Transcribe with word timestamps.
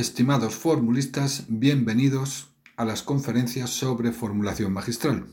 Estimados 0.00 0.54
formulistas, 0.54 1.44
bienvenidos 1.48 2.54
a 2.76 2.86
las 2.86 3.02
conferencias 3.02 3.68
sobre 3.68 4.12
formulación 4.12 4.72
magistral. 4.72 5.26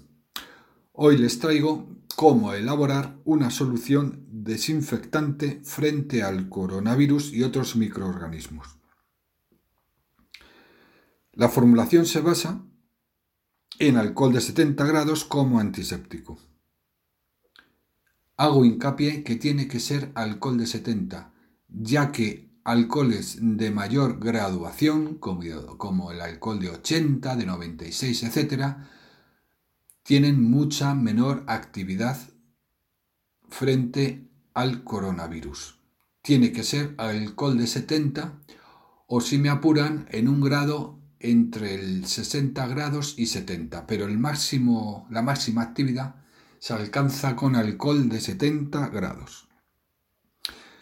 Hoy 0.91 1.17
les 1.17 1.39
traigo 1.39 1.87
cómo 2.17 2.53
elaborar 2.53 3.17
una 3.23 3.49
solución 3.49 4.27
desinfectante 4.29 5.61
frente 5.63 6.21
al 6.21 6.49
coronavirus 6.49 7.31
y 7.31 7.43
otros 7.43 7.77
microorganismos. 7.77 8.77
La 11.31 11.47
formulación 11.47 12.05
se 12.05 12.19
basa 12.19 12.61
en 13.79 13.95
alcohol 13.95 14.33
de 14.33 14.41
70 14.41 14.85
grados 14.85 15.23
como 15.23 15.61
antiséptico. 15.61 16.39
Hago 18.35 18.65
hincapié 18.65 19.23
que 19.23 19.37
tiene 19.37 19.69
que 19.69 19.79
ser 19.79 20.11
alcohol 20.13 20.57
de 20.57 20.67
70, 20.67 21.31
ya 21.69 22.11
que 22.11 22.46
alcoholes 22.67 23.37
de 23.39 23.71
mayor 23.71 24.19
graduación, 24.19 25.15
como, 25.15 26.11
el 26.11 26.19
alcohol 26.19 26.59
de 26.59 26.69
80, 26.69 27.37
de 27.37 27.45
96, 27.45 28.23
etc., 28.23 28.75
tienen 30.03 30.43
mucha 30.43 30.93
menor 30.93 31.45
actividad 31.47 32.17
frente 33.47 34.29
al 34.53 34.83
coronavirus. 34.83 35.79
Tiene 36.21 36.51
que 36.51 36.63
ser 36.63 36.93
alcohol 36.97 37.57
de 37.57 37.67
70 37.67 38.41
o 39.07 39.21
si 39.21 39.37
me 39.37 39.47
apuran 39.47 40.05
en 40.11 40.27
un 40.27 40.41
grado 40.41 40.99
entre 41.21 41.73
el 41.73 42.05
60 42.05 42.67
grados 42.67 43.15
y 43.17 43.27
70, 43.27 43.87
pero 43.87 44.07
el 44.07 44.17
máximo, 44.17 45.07
la 45.09 45.21
máxima 45.21 45.61
actividad 45.61 46.15
se 46.59 46.73
alcanza 46.73 47.37
con 47.37 47.55
alcohol 47.55 48.09
de 48.09 48.19
70 48.19 48.89
grados. 48.89 49.47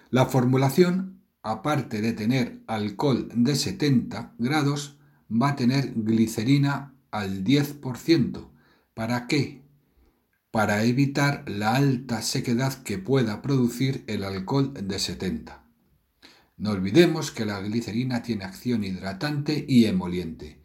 La 0.09 0.25
formulación 0.25 1.14
aparte 1.45 2.01
de 2.01 2.13
tener 2.13 2.63
alcohol 2.65 3.29
de 3.35 3.55
70 3.55 4.33
grados, 4.39 4.97
va 5.31 5.49
a 5.49 5.55
tener 5.55 5.93
glicerina 5.95 6.95
al 7.11 7.43
10%. 7.43 8.49
¿Para 8.95 9.27
qué? 9.27 9.61
Para 10.49 10.83
evitar 10.85 11.47
la 11.47 11.75
alta 11.75 12.23
sequedad 12.23 12.81
que 12.81 12.97
pueda 12.97 13.43
producir 13.43 14.03
el 14.07 14.23
alcohol 14.23 14.73
de 14.73 14.97
70. 14.97 15.63
No 16.57 16.71
olvidemos 16.71 17.29
que 17.29 17.45
la 17.45 17.59
glicerina 17.59 18.23
tiene 18.23 18.45
acción 18.45 18.83
hidratante 18.83 19.65
y 19.67 19.85
emoliente. 19.85 20.63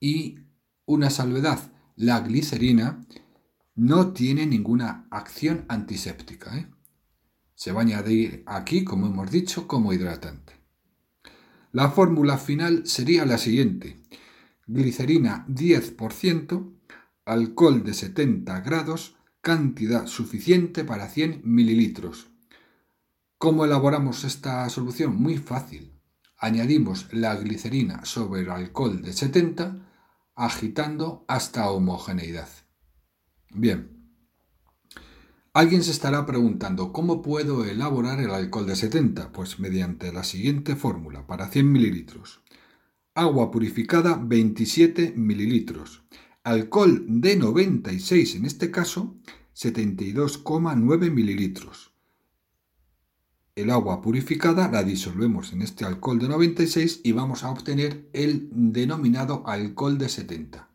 Y 0.00 0.40
una 0.86 1.10
salvedad, 1.10 1.60
la 1.94 2.18
glicerina 2.18 3.06
no 3.76 4.12
tiene 4.12 4.44
ninguna 4.46 5.06
acción 5.12 5.66
antiséptica. 5.68 6.58
¿eh? 6.58 6.66
Se 7.56 7.72
va 7.72 7.80
a 7.80 7.84
añadir 7.84 8.44
aquí, 8.46 8.84
como 8.84 9.06
hemos 9.06 9.30
dicho, 9.30 9.66
como 9.66 9.94
hidratante. 9.94 10.52
La 11.72 11.90
fórmula 11.90 12.36
final 12.36 12.86
sería 12.86 13.24
la 13.24 13.38
siguiente. 13.38 14.02
Glicerina 14.66 15.46
10%, 15.48 16.72
alcohol 17.24 17.82
de 17.82 17.94
70 17.94 18.60
grados, 18.60 19.16
cantidad 19.40 20.06
suficiente 20.06 20.84
para 20.84 21.08
100 21.08 21.40
mililitros. 21.44 22.28
¿Cómo 23.38 23.64
elaboramos 23.64 24.24
esta 24.24 24.68
solución? 24.68 25.16
Muy 25.16 25.38
fácil. 25.38 25.98
Añadimos 26.36 27.08
la 27.12 27.34
glicerina 27.36 28.04
sobre 28.04 28.42
el 28.42 28.50
alcohol 28.50 29.00
de 29.00 29.14
70, 29.14 29.78
agitando 30.34 31.24
hasta 31.26 31.70
homogeneidad. 31.70 32.48
Bien, 33.50 33.95
Alguien 35.56 35.82
se 35.82 35.90
estará 35.90 36.26
preguntando, 36.26 36.92
¿cómo 36.92 37.22
puedo 37.22 37.64
elaborar 37.64 38.20
el 38.20 38.30
alcohol 38.30 38.66
de 38.66 38.76
70? 38.76 39.32
Pues 39.32 39.58
mediante 39.58 40.12
la 40.12 40.22
siguiente 40.22 40.76
fórmula, 40.76 41.26
para 41.26 41.48
100 41.48 41.72
mililitros. 41.72 42.42
Agua 43.14 43.50
purificada 43.50 44.20
27 44.22 45.14
mililitros. 45.16 46.02
Alcohol 46.44 47.06
de 47.08 47.36
96, 47.36 48.34
en 48.34 48.44
este 48.44 48.70
caso, 48.70 49.16
72,9 49.54 51.10
mililitros. 51.10 51.94
El 53.54 53.70
agua 53.70 54.02
purificada 54.02 54.70
la 54.70 54.82
disolvemos 54.82 55.54
en 55.54 55.62
este 55.62 55.86
alcohol 55.86 56.18
de 56.18 56.28
96 56.28 57.00
y 57.02 57.12
vamos 57.12 57.44
a 57.44 57.50
obtener 57.50 58.10
el 58.12 58.50
denominado 58.52 59.42
alcohol 59.46 59.96
de 59.96 60.10
70. 60.10 60.68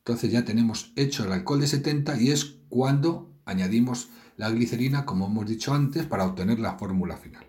Entonces 0.00 0.30
ya 0.30 0.44
tenemos 0.44 0.92
hecho 0.94 1.24
el 1.24 1.32
alcohol 1.32 1.60
de 1.60 1.68
70 1.68 2.20
y 2.20 2.32
es 2.32 2.58
cuando 2.68 3.27
añadimos 3.48 4.10
la 4.36 4.50
glicerina, 4.50 5.04
como 5.04 5.26
hemos 5.26 5.48
dicho 5.48 5.74
antes, 5.74 6.06
para 6.06 6.24
obtener 6.24 6.60
la 6.60 6.78
fórmula 6.78 7.16
final. 7.16 7.44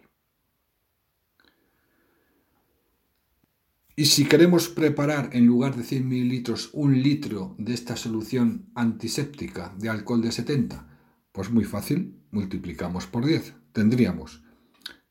Y 3.96 4.06
si 4.06 4.26
queremos 4.26 4.70
preparar 4.70 5.30
en 5.34 5.46
lugar 5.46 5.76
de 5.76 5.84
100 5.84 6.08
mililitros 6.08 6.70
un 6.72 7.04
litro 7.04 7.56
de 7.58 7.74
esta 7.74 7.98
solución 7.98 8.72
antiséptica 8.74 9.76
de 9.78 9.90
alcohol 9.90 10.22
de 10.22 10.32
70, 10.32 10.88
pues 11.34 11.52
muy 11.52 11.66
fácil, 11.66 12.18
multiplicamos 12.32 13.08
por 13.08 13.26
10. 13.26 13.54
Tendríamos 13.74 14.42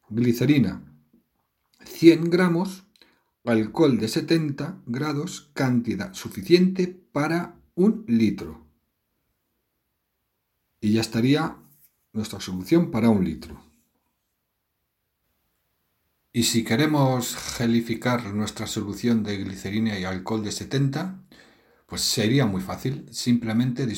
glicerina 0.09 0.83
100 1.85 2.31
gramos, 2.31 2.87
alcohol 3.45 3.99
de 3.99 4.09
70 4.09 4.83
grados, 4.87 5.51
cantidad 5.53 6.15
suficiente 6.15 6.87
para 7.13 7.61
un 7.75 8.05
litro 8.09 8.68
y 10.81 10.93
ya 10.93 11.01
estaría 11.01 11.57
nuestra 12.13 12.41
solución 12.41 12.91
para 12.91 13.11
un 13.11 13.25
litro. 13.25 13.61
Y 16.33 16.45
si 16.45 16.63
queremos 16.63 17.35
gelificar 17.37 18.33
nuestra 18.35 18.67
solución 18.67 19.23
de 19.23 19.39
glicerina 19.39 19.99
y 19.99 20.05
alcohol 20.05 20.45
de 20.45 20.53
70, 20.53 21.25
pues 21.87 22.03
sería 22.03 22.45
muy 22.45 22.61
fácil. 22.61 23.09
Simplemente 23.11 23.89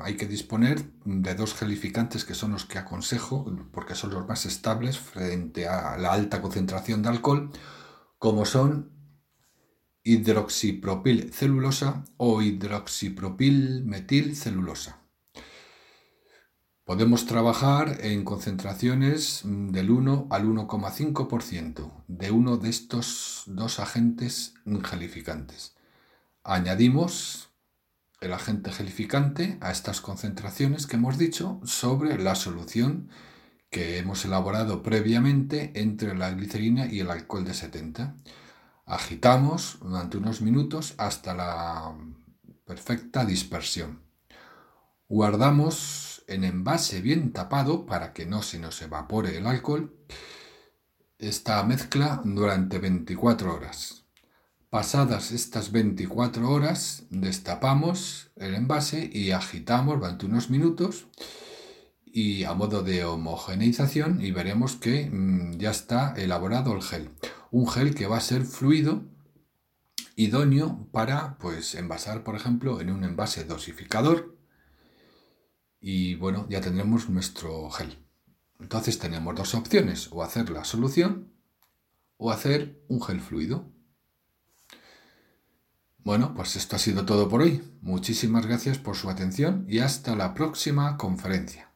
hay 0.00 0.16
que 0.16 0.26
disponer 0.26 0.84
de 1.04 1.34
dos 1.34 1.54
gelificantes 1.54 2.24
que 2.24 2.34
son 2.34 2.52
los 2.52 2.66
que 2.66 2.78
aconsejo, 2.78 3.46
porque 3.72 3.94
son 3.94 4.12
los 4.12 4.28
más 4.28 4.44
estables 4.44 4.98
frente 4.98 5.66
a 5.66 5.96
la 5.96 6.12
alta 6.12 6.42
concentración 6.42 7.02
de 7.02 7.08
alcohol, 7.08 7.50
como 8.18 8.44
son 8.44 8.92
hidroxipropil 10.04 11.32
celulosa 11.32 12.04
o 12.18 12.42
hidroxipropil 12.42 13.84
metil 13.86 14.36
celulosa. 14.36 15.07
Podemos 16.88 17.26
trabajar 17.26 17.98
en 18.00 18.24
concentraciones 18.24 19.42
del 19.44 19.90
1 19.90 20.28
al 20.30 20.46
1,5% 20.46 21.92
de 22.08 22.30
uno 22.30 22.56
de 22.56 22.70
estos 22.70 23.42
dos 23.44 23.78
agentes 23.78 24.54
gelificantes. 24.84 25.76
Añadimos 26.44 27.50
el 28.22 28.32
agente 28.32 28.72
gelificante 28.72 29.58
a 29.60 29.70
estas 29.70 30.00
concentraciones 30.00 30.86
que 30.86 30.96
hemos 30.96 31.18
dicho 31.18 31.60
sobre 31.62 32.18
la 32.18 32.34
solución 32.34 33.10
que 33.68 33.98
hemos 33.98 34.24
elaborado 34.24 34.82
previamente 34.82 35.72
entre 35.74 36.16
la 36.16 36.30
glicerina 36.30 36.86
y 36.86 37.00
el 37.00 37.10
alcohol 37.10 37.44
de 37.44 37.52
70. 37.52 38.16
Agitamos 38.86 39.76
durante 39.82 40.16
unos 40.16 40.40
minutos 40.40 40.94
hasta 40.96 41.34
la 41.34 41.94
perfecta 42.64 43.26
dispersión. 43.26 44.00
Guardamos 45.06 46.07
en 46.28 46.44
envase 46.44 47.00
bien 47.00 47.32
tapado 47.32 47.86
para 47.86 48.12
que 48.12 48.26
no 48.26 48.42
se 48.42 48.58
nos 48.58 48.80
evapore 48.82 49.36
el 49.36 49.46
alcohol 49.46 49.92
esta 51.18 51.62
mezcla 51.64 52.22
durante 52.24 52.78
24 52.78 53.52
horas. 53.52 54.04
Pasadas 54.70 55.32
estas 55.32 55.72
24 55.72 56.48
horas, 56.48 57.04
destapamos 57.10 58.30
el 58.36 58.54
envase 58.54 59.10
y 59.12 59.32
agitamos 59.32 59.98
durante 59.98 60.26
unos 60.26 60.50
minutos 60.50 61.06
y 62.04 62.44
a 62.44 62.54
modo 62.54 62.82
de 62.82 63.04
homogeneización 63.04 64.20
y 64.22 64.30
veremos 64.30 64.76
que 64.76 65.10
mm, 65.10 65.58
ya 65.58 65.70
está 65.70 66.14
elaborado 66.16 66.74
el 66.74 66.82
gel. 66.82 67.10
Un 67.50 67.68
gel 67.68 67.94
que 67.94 68.06
va 68.06 68.18
a 68.18 68.20
ser 68.20 68.44
fluido, 68.44 69.04
idóneo 70.14 70.86
para 70.92 71.38
pues 71.38 71.74
envasar, 71.74 72.22
por 72.22 72.36
ejemplo, 72.36 72.80
en 72.80 72.90
un 72.90 73.04
envase 73.04 73.44
dosificador 73.44 74.37
y 75.80 76.14
bueno, 76.16 76.46
ya 76.48 76.60
tendremos 76.60 77.08
nuestro 77.08 77.70
gel. 77.70 77.98
Entonces 78.60 78.98
tenemos 78.98 79.34
dos 79.34 79.54
opciones, 79.54 80.08
o 80.10 80.22
hacer 80.22 80.50
la 80.50 80.64
solución 80.64 81.32
o 82.16 82.32
hacer 82.32 82.82
un 82.88 83.00
gel 83.00 83.20
fluido. 83.20 83.70
Bueno, 85.98 86.34
pues 86.34 86.56
esto 86.56 86.76
ha 86.76 86.78
sido 86.78 87.04
todo 87.04 87.28
por 87.28 87.42
hoy. 87.42 87.62
Muchísimas 87.80 88.46
gracias 88.46 88.78
por 88.78 88.96
su 88.96 89.08
atención 89.08 89.66
y 89.68 89.78
hasta 89.78 90.16
la 90.16 90.34
próxima 90.34 90.96
conferencia. 90.96 91.67